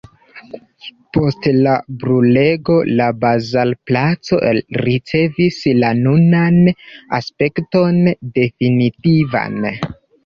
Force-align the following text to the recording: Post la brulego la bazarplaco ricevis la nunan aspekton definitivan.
Post 1.17 1.43
la 1.65 1.73
brulego 2.03 2.77
la 3.01 3.09
bazarplaco 3.25 4.39
ricevis 4.85 5.59
la 5.85 5.93
nunan 6.01 6.59
aspekton 7.21 8.01
definitivan. 8.41 9.67